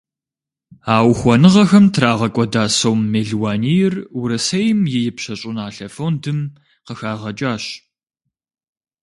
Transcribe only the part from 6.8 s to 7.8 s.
къыхагъэкӏащ.